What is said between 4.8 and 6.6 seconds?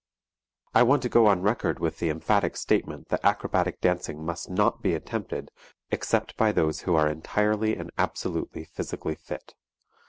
be attempted except by